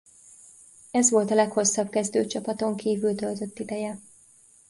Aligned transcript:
Ez 0.91 1.09
volt 1.11 1.31
a 1.31 1.35
leghosszabb 1.35 1.89
kezdőcsapaton 1.89 2.75
kívül 2.75 3.15
töltött 3.15 3.59
ideje. 3.59 3.99